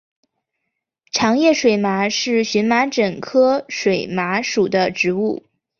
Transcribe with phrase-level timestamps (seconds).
[1.11, 2.87] 长叶水麻是荨麻
[3.21, 5.45] 科水麻属的植物。